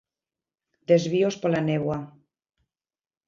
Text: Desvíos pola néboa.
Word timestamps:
Desvíos 0.89 1.35
pola 1.41 1.61
néboa. 1.69 1.99